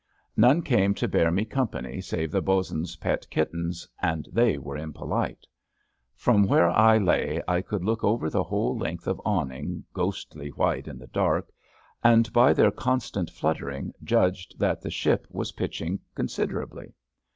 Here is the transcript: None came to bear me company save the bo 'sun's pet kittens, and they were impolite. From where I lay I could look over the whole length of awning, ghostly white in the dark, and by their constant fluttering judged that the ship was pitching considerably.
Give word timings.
None 0.35 0.63
came 0.63 0.95
to 0.95 1.07
bear 1.07 1.29
me 1.29 1.45
company 1.45 2.01
save 2.01 2.31
the 2.31 2.41
bo 2.41 2.63
'sun's 2.63 2.95
pet 2.95 3.27
kittens, 3.29 3.87
and 4.01 4.27
they 4.31 4.57
were 4.57 4.75
impolite. 4.75 5.45
From 6.15 6.47
where 6.47 6.71
I 6.71 6.97
lay 6.97 7.39
I 7.47 7.61
could 7.61 7.83
look 7.85 8.03
over 8.03 8.27
the 8.27 8.41
whole 8.41 8.75
length 8.75 9.05
of 9.05 9.21
awning, 9.23 9.83
ghostly 9.93 10.49
white 10.49 10.87
in 10.87 10.97
the 10.97 11.05
dark, 11.05 11.49
and 12.03 12.33
by 12.33 12.51
their 12.51 12.71
constant 12.71 13.29
fluttering 13.29 13.93
judged 14.03 14.57
that 14.57 14.81
the 14.81 14.89
ship 14.89 15.27
was 15.29 15.51
pitching 15.51 15.99
considerably. 16.15 16.95